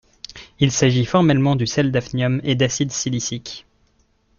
[0.59, 3.67] Il s'agit formellement du sel d'hafnium et d'acide silicique.